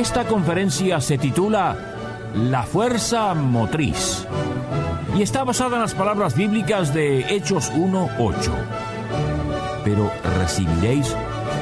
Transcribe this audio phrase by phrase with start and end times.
[0.00, 1.76] Esta conferencia se titula
[2.34, 4.26] La Fuerza Motriz
[5.14, 8.50] y está basada en las palabras bíblicas de Hechos 1.8.
[9.84, 11.14] Pero recibiréis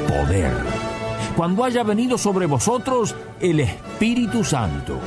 [0.07, 0.53] poder
[1.37, 5.01] cuando haya venido sobre vosotros el Espíritu Santo.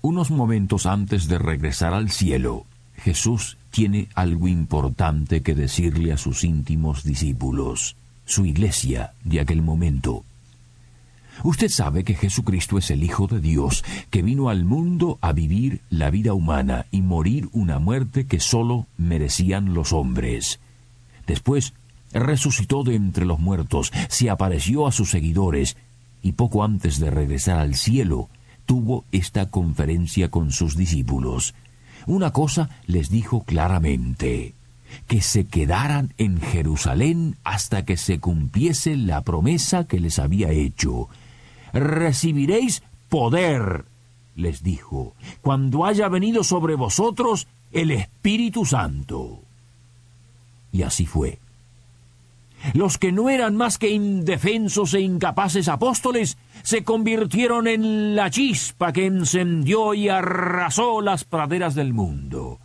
[0.00, 2.64] Unos momentos antes de regresar al cielo,
[2.98, 10.24] Jesús tiene algo importante que decirle a sus íntimos discípulos, su iglesia de aquel momento.
[11.44, 15.80] Usted sabe que Jesucristo es el Hijo de Dios, que vino al mundo a vivir
[15.88, 20.58] la vida humana y morir una muerte que sólo merecían los hombres.
[21.26, 21.74] Después
[22.12, 25.76] resucitó de entre los muertos, se apareció a sus seguidores,
[26.22, 28.28] y poco antes de regresar al cielo,
[28.66, 31.54] tuvo esta conferencia con sus discípulos.
[32.08, 34.54] Una cosa les dijo claramente,
[35.06, 41.10] que se quedaran en Jerusalén hasta que se cumpliese la promesa que les había hecho.
[41.74, 43.84] Recibiréis poder,
[44.36, 49.42] les dijo, cuando haya venido sobre vosotros el Espíritu Santo.
[50.72, 51.38] Y así fue.
[52.74, 58.92] Los que no eran más que indefensos e incapaces apóstoles se convirtieron en la chispa
[58.92, 62.58] que encendió y arrasó las praderas del mundo.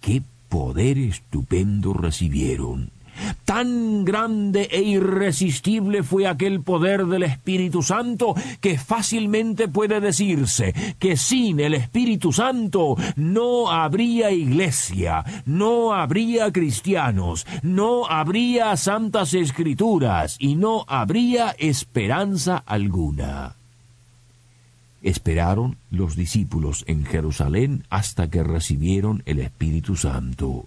[0.00, 2.97] ¡Qué poder estupendo recibieron!
[3.44, 11.16] Tan grande e irresistible fue aquel poder del Espíritu Santo que fácilmente puede decirse que
[11.16, 20.56] sin el Espíritu Santo no habría iglesia, no habría cristianos, no habría santas escrituras y
[20.56, 23.54] no habría esperanza alguna.
[25.02, 30.66] Esperaron los discípulos en Jerusalén hasta que recibieron el Espíritu Santo.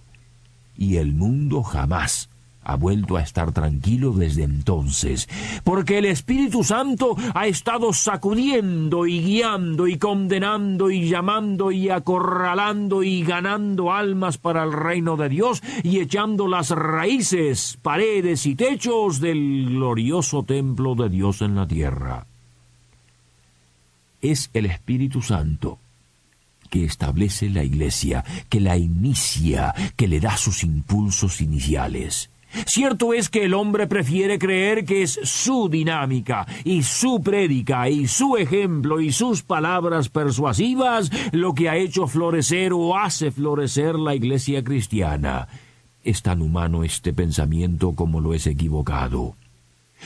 [0.76, 2.30] Y el mundo jamás
[2.64, 5.28] ha vuelto a estar tranquilo desde entonces,
[5.64, 13.02] porque el Espíritu Santo ha estado sacudiendo y guiando y condenando y llamando y acorralando
[13.02, 19.20] y ganando almas para el reino de Dios y echando las raíces, paredes y techos
[19.20, 22.26] del glorioso templo de Dios en la tierra.
[24.20, 25.78] Es el Espíritu Santo
[26.70, 32.31] que establece la iglesia, que la inicia, que le da sus impulsos iniciales.
[32.66, 38.06] Cierto es que el hombre prefiere creer que es su dinámica y su prédica y
[38.06, 44.14] su ejemplo y sus palabras persuasivas lo que ha hecho florecer o hace florecer la
[44.14, 45.48] iglesia cristiana.
[46.04, 49.34] Es tan humano este pensamiento como lo es equivocado.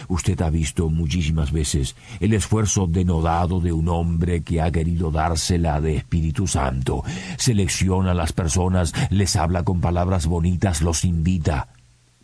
[0.09, 5.81] Usted ha visto muchísimas veces el esfuerzo denodado de un hombre que ha querido dársela
[5.81, 7.03] de Espíritu Santo.
[7.39, 11.69] Selecciona a las personas, les habla con palabras bonitas, los invita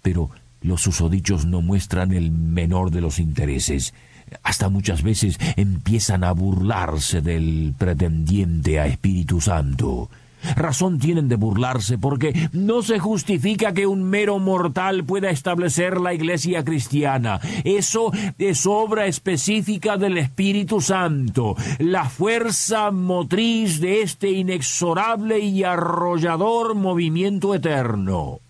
[0.03, 0.31] pero
[0.61, 3.95] los susodichos no muestran el menor de los intereses.
[4.43, 10.09] Hasta muchas veces empiezan a burlarse del pretendiente a Espíritu Santo.
[10.57, 16.15] Razón tienen de burlarse porque no se justifica que un mero mortal pueda establecer la
[16.15, 17.41] iglesia cristiana.
[17.65, 26.75] Eso es obra específica del Espíritu Santo, la fuerza motriz de este inexorable y arrollador
[26.75, 28.41] movimiento eterno.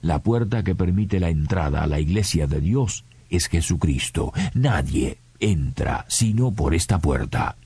[0.00, 4.32] La puerta que permite la entrada a la iglesia de Dios es Jesucristo.
[4.54, 7.56] Nadie entra sino por esta puerta.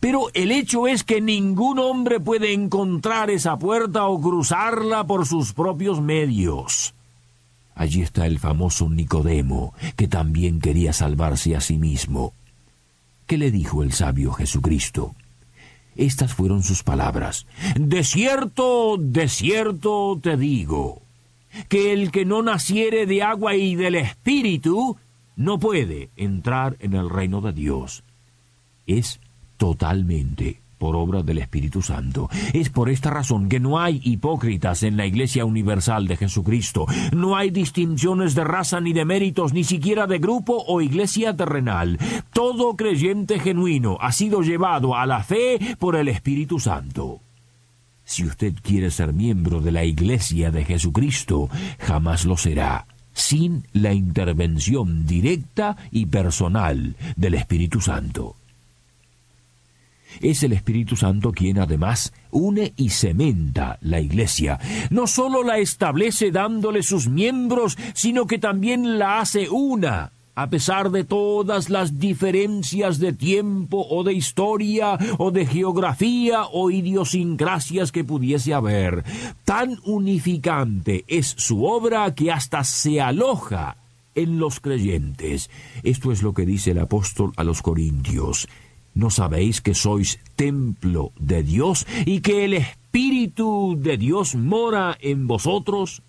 [0.00, 5.52] Pero el hecho es que ningún hombre puede encontrar esa puerta o cruzarla por sus
[5.52, 6.94] propios medios.
[7.74, 12.34] Allí está el famoso Nicodemo, que también quería salvarse a sí mismo.
[13.26, 15.14] ¿Qué le dijo el sabio Jesucristo?
[15.94, 17.46] Estas fueron sus palabras.
[17.76, 21.02] De cierto, de cierto te digo
[21.68, 24.96] que el que no naciere de agua y del Espíritu
[25.36, 28.02] no puede entrar en el reino de Dios.
[28.86, 29.20] Es
[29.56, 32.30] totalmente por obra del Espíritu Santo.
[32.54, 36.86] Es por esta razón que no hay hipócritas en la Iglesia Universal de Jesucristo.
[37.12, 41.98] No hay distinciones de raza ni de méritos, ni siquiera de grupo o iglesia terrenal.
[42.32, 47.20] Todo creyente genuino ha sido llevado a la fe por el Espíritu Santo.
[48.10, 51.48] Si usted quiere ser miembro de la Iglesia de Jesucristo,
[51.78, 58.34] jamás lo será sin la intervención directa y personal del Espíritu Santo.
[60.20, 64.58] Es el Espíritu Santo quien además une y cementa la Iglesia.
[64.90, 70.90] No sólo la establece dándole sus miembros, sino que también la hace una a pesar
[70.90, 78.04] de todas las diferencias de tiempo o de historia o de geografía o idiosincrasias que
[78.04, 79.04] pudiese haber.
[79.44, 83.76] Tan unificante es su obra que hasta se aloja
[84.14, 85.50] en los creyentes.
[85.82, 88.48] Esto es lo que dice el apóstol a los Corintios.
[88.94, 95.26] ¿No sabéis que sois templo de Dios y que el Espíritu de Dios mora en
[95.26, 96.02] vosotros?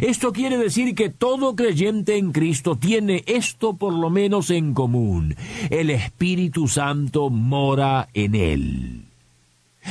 [0.00, 5.36] Esto quiere decir que todo creyente en Cristo tiene esto por lo menos en común.
[5.70, 9.06] El Espíritu Santo mora en él.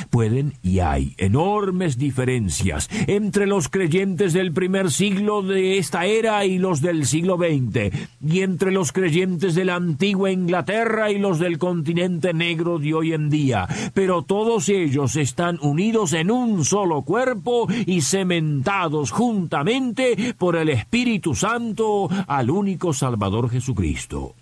[0.09, 6.57] Pueden y hay enormes diferencias entre los creyentes del primer siglo de esta era y
[6.57, 7.94] los del siglo XX,
[8.25, 13.13] y entre los creyentes de la antigua Inglaterra y los del continente negro de hoy
[13.13, 20.56] en día, pero todos ellos están unidos en un solo cuerpo y cementados juntamente por
[20.56, 24.33] el Espíritu Santo al único Salvador Jesucristo.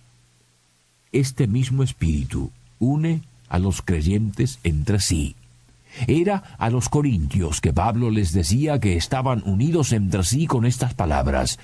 [1.12, 5.36] Este mismo Espíritu une a los creyentes entre sí
[6.08, 10.94] era a los corintios que Pablo les decía que estaban unidos entre sí con estas
[10.94, 11.60] palabras,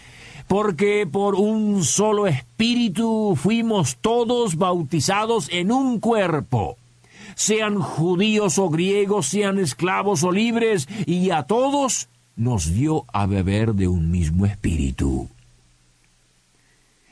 [0.48, 6.78] porque por un solo espíritu fuimos todos bautizados en un cuerpo,
[7.36, 13.76] sean judíos o griegos, sean esclavos o libres, y a todos nos dio a beber
[13.76, 15.30] de un mismo espíritu.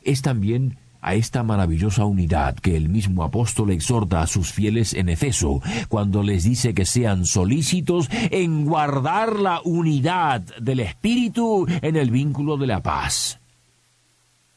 [0.03, 5.09] Es también a esta maravillosa unidad que el mismo apóstol exhorta a sus fieles en
[5.09, 12.11] Efeso, cuando les dice que sean solícitos en guardar la unidad del Espíritu en el
[12.11, 13.39] vínculo de la paz.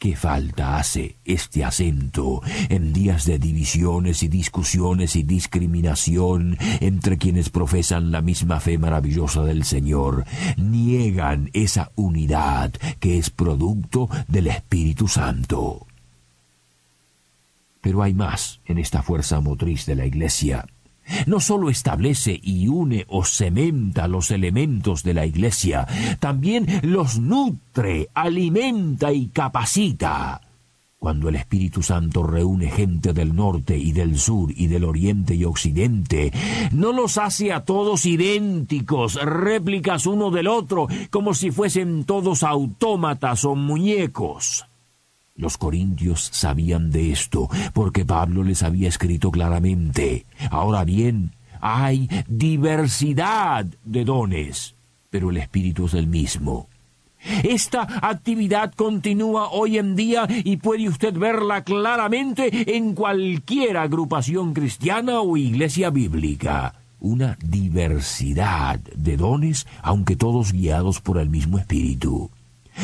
[0.01, 2.41] ¿Qué falta hace este acento
[2.71, 9.43] en días de divisiones y discusiones y discriminación entre quienes profesan la misma fe maravillosa
[9.43, 10.25] del Señor?
[10.57, 15.87] Niegan esa unidad que es producto del Espíritu Santo.
[17.81, 20.67] Pero hay más en esta fuerza motriz de la Iglesia.
[21.27, 25.87] No sólo establece y une o cementa los elementos de la Iglesia,
[26.21, 30.41] también los nutre, alimenta y capacita.
[30.99, 35.47] Cuando el Espíritu Santo reúne gente del norte y del sur y del oriente y
[35.47, 36.31] occidente,
[36.73, 43.47] no los hace a todos idénticos, réplicas uno del otro, como si fuesen todos autómatas
[43.47, 44.67] o muñecos.
[45.37, 50.27] Los corintios sabían de esto, porque Pablo les había escrito claramente.
[50.51, 54.75] Ahora bien, hay diversidad de dones,
[55.11, 56.69] pero el Espíritu es el mismo.
[57.43, 65.21] Esta actividad continúa hoy en día y puede usted verla claramente en cualquier agrupación cristiana
[65.21, 66.75] o iglesia bíblica.
[66.99, 72.31] Una diversidad de dones, aunque todos guiados por el mismo Espíritu.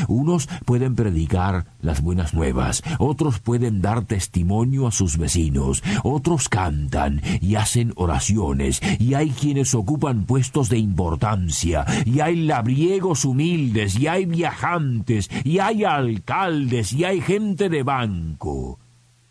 [0.08, 7.22] Unos pueden predicar las buenas nuevas, otros pueden dar testimonio a sus vecinos, otros cantan
[7.40, 14.06] y hacen oraciones, y hay quienes ocupan puestos de importancia, y hay labriegos humildes, y
[14.06, 18.78] hay viajantes, y hay alcaldes, y hay gente de banco.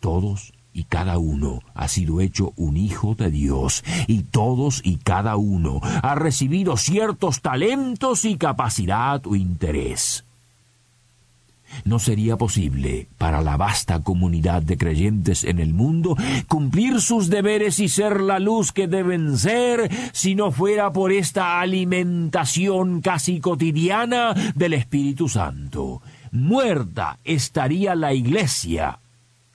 [0.00, 5.36] Todos y cada uno ha sido hecho un hijo de Dios, y todos y cada
[5.36, 10.25] uno ha recibido ciertos talentos y capacidad o interés
[11.84, 16.16] no sería posible para la vasta comunidad de creyentes en el mundo
[16.48, 21.60] cumplir sus deberes y ser la luz que deben ser si no fuera por esta
[21.60, 26.02] alimentación casi cotidiana del Espíritu Santo.
[26.32, 28.98] Muerta estaría la Iglesia,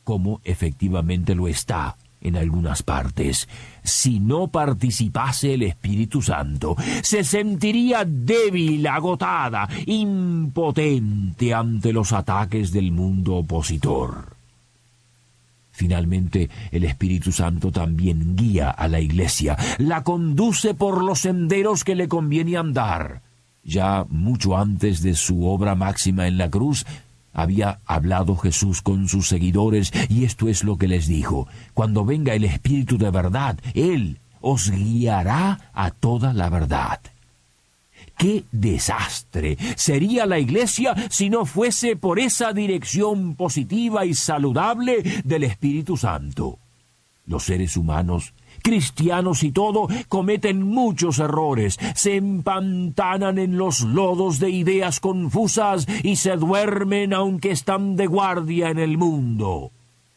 [0.03, 3.49] como efectivamente lo está en algunas partes.
[3.83, 12.91] Si no participase el Espíritu Santo, se sentiría débil, agotada, impotente ante los ataques del
[12.91, 14.41] mundo opositor.
[15.71, 21.95] Finalmente, el Espíritu Santo también guía a la Iglesia, la conduce por los senderos que
[21.95, 23.21] le conviene andar.
[23.63, 26.85] Ya mucho antes de su obra máxima en la cruz,
[27.33, 31.47] había hablado Jesús con sus seguidores y esto es lo que les dijo.
[31.73, 36.99] Cuando venga el Espíritu de verdad, Él os guiará a toda la verdad.
[38.17, 45.43] ¡Qué desastre sería la iglesia si no fuese por esa dirección positiva y saludable del
[45.43, 46.59] Espíritu Santo!
[47.25, 54.49] Los seres humanos Cristianos y todo cometen muchos errores, se empantanan en los lodos de
[54.49, 59.71] ideas confusas y se duermen aunque están de guardia en el mundo.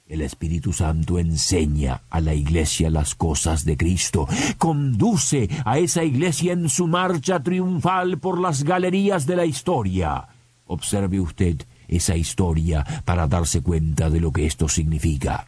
[0.06, 6.52] El Espíritu Santo enseña a la iglesia las cosas de Cristo, conduce a esa iglesia
[6.52, 10.28] en su marcha triunfal por las galerías de la historia.
[10.66, 15.46] Observe usted esa historia para darse cuenta de lo que esto significa.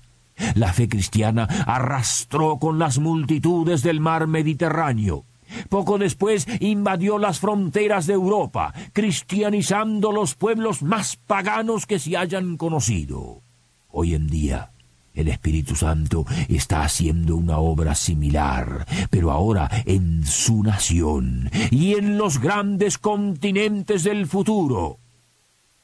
[0.54, 5.24] La fe cristiana arrastró con las multitudes del mar Mediterráneo.
[5.68, 12.56] Poco después invadió las fronteras de Europa, cristianizando los pueblos más paganos que se hayan
[12.56, 13.42] conocido.
[13.88, 14.72] Hoy en día,
[15.14, 22.18] el Espíritu Santo está haciendo una obra similar, pero ahora en su nación y en
[22.18, 24.98] los grandes continentes del futuro.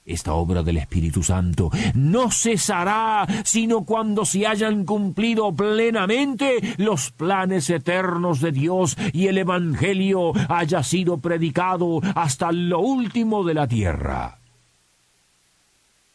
[0.05, 7.71] Esta obra del Espíritu Santo no cesará sino cuando se hayan cumplido plenamente los planes
[7.71, 14.39] eternos de Dios y el Evangelio haya sido predicado hasta lo último de la tierra.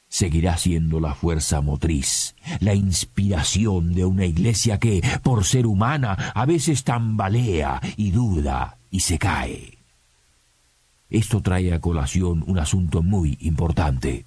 [0.09, 6.45] Seguirá siendo la fuerza motriz, la inspiración de una iglesia que, por ser humana, a
[6.45, 9.76] veces tambalea y duda y se cae.
[11.09, 14.25] Esto trae a colación un asunto muy importante.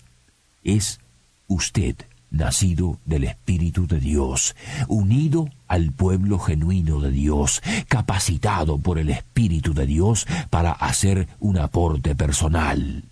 [0.64, 1.00] Es
[1.46, 1.96] usted
[2.30, 4.54] nacido del Espíritu de Dios,
[4.88, 11.58] unido al pueblo genuino de Dios, capacitado por el Espíritu de Dios para hacer un
[11.58, 13.04] aporte personal.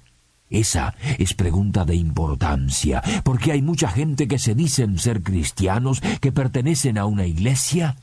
[0.50, 6.32] Esa es pregunta de importancia, porque hay mucha gente que se dicen ser cristianos, que
[6.32, 7.96] pertenecen a una iglesia,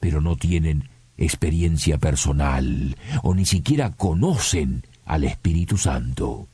[0.00, 6.48] pero no tienen experiencia personal o ni siquiera conocen al Espíritu Santo.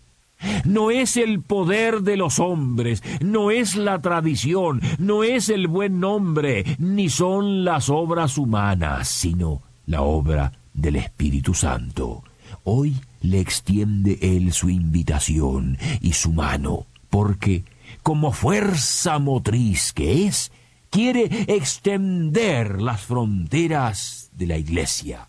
[0.64, 6.00] No es el poder de los hombres, no es la tradición, no es el buen
[6.00, 12.24] nombre, ni son las obras humanas, sino la obra del Espíritu Santo.
[12.64, 17.64] Hoy le extiende Él su invitación y su mano, porque,
[18.02, 20.50] como fuerza motriz que es,
[20.90, 25.28] quiere extender las fronteras de la Iglesia.